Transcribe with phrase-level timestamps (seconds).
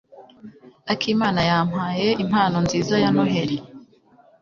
[0.93, 3.57] akimana yampaye impano nziza ya Noheri.